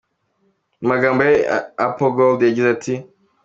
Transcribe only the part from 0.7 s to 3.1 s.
Mu magambo ye Apple Gold yagize ati:.